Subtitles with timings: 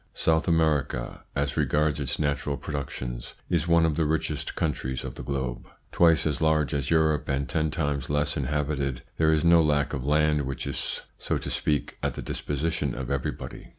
[0.15, 5.21] South America, as regards its natural productions, is one of the richest countries of the
[5.21, 5.67] globe.
[5.91, 10.03] Twice as large as Europe, and ten times less inhabited, there is no lack of
[10.03, 13.69] land which is, so to speak, at the disposition of everybody.